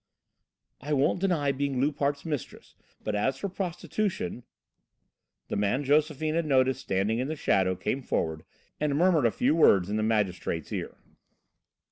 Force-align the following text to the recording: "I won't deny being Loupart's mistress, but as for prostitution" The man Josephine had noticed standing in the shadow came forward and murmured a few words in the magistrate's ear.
"I 0.81 0.93
won't 0.93 1.19
deny 1.19 1.51
being 1.51 1.79
Loupart's 1.79 2.25
mistress, 2.25 2.73
but 3.03 3.13
as 3.13 3.37
for 3.37 3.47
prostitution" 3.49 4.41
The 5.49 5.55
man 5.55 5.83
Josephine 5.83 6.33
had 6.33 6.47
noticed 6.47 6.81
standing 6.81 7.19
in 7.19 7.27
the 7.27 7.35
shadow 7.35 7.75
came 7.75 8.01
forward 8.01 8.43
and 8.79 8.97
murmured 8.97 9.27
a 9.27 9.31
few 9.31 9.53
words 9.53 9.91
in 9.91 9.97
the 9.97 10.01
magistrate's 10.01 10.71
ear. 10.71 10.95